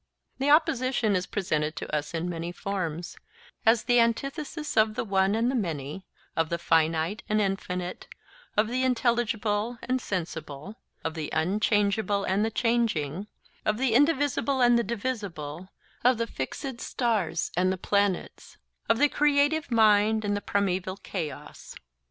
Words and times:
This 0.39 0.49
opposition 0.49 1.15
is 1.15 1.27
presented 1.27 1.75
to 1.75 1.95
us 1.95 2.15
in 2.15 2.27
many 2.27 2.51
forms, 2.51 3.17
as 3.67 3.83
the 3.83 3.99
antithesis 3.99 4.75
of 4.75 4.95
the 4.95 5.03
one 5.03 5.35
and 5.35 5.61
many, 5.61 6.07
of 6.35 6.49
the 6.49 6.57
finite 6.57 7.21
and 7.29 7.39
infinite, 7.39 8.07
of 8.57 8.67
the 8.67 8.81
intelligible 8.83 9.77
and 9.83 10.01
sensible, 10.01 10.75
of 11.03 11.13
the 11.13 11.29
unchangeable 11.33 12.23
and 12.23 12.43
the 12.43 12.49
changing, 12.49 13.27
of 13.63 13.77
the 13.77 13.93
indivisible 13.93 14.59
and 14.59 14.79
the 14.79 14.83
divisible, 14.83 15.69
of 16.03 16.17
the 16.17 16.25
fixed 16.25 16.81
stars 16.81 17.51
and 17.55 17.71
the 17.71 17.77
planets, 17.77 18.57
of 18.89 18.97
the 18.97 19.07
creative 19.07 19.69
mind 19.69 20.25
and 20.25 20.35
the 20.35 20.41
primeval 20.41 20.97
chaos. 20.97 21.75